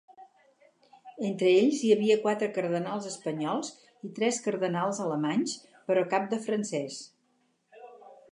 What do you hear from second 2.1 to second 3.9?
quatre cardenals espanyols